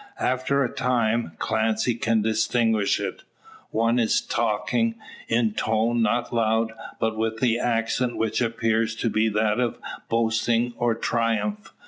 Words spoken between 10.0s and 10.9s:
boasting